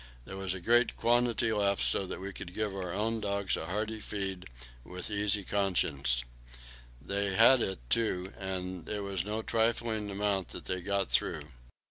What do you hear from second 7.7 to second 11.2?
too, and it was no trifling amount that they got